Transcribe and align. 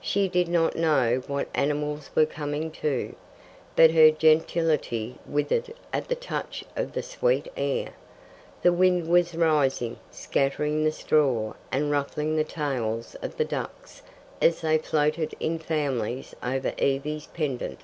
She 0.00 0.28
did 0.28 0.46
not 0.46 0.76
know 0.76 1.20
what 1.26 1.48
animals 1.52 2.08
were 2.14 2.26
coming 2.26 2.70
to. 2.80 3.16
But 3.74 3.90
her 3.90 4.12
gentility 4.12 5.18
withered 5.26 5.74
at 5.92 6.06
the 6.06 6.14
touch 6.14 6.64
of 6.76 6.92
the 6.92 7.02
sweet 7.02 7.50
air. 7.56 7.88
The 8.62 8.72
wind 8.72 9.08
was 9.08 9.34
rising, 9.34 9.96
scattering 10.12 10.84
the 10.84 10.92
straw 10.92 11.54
and 11.72 11.90
ruffling 11.90 12.36
the 12.36 12.44
tails 12.44 13.16
of 13.20 13.36
the 13.36 13.44
ducks 13.44 14.02
as 14.40 14.60
they 14.60 14.78
floated 14.78 15.34
in 15.40 15.58
families 15.58 16.36
over 16.40 16.72
Evie's 16.78 17.26
pendant. 17.26 17.80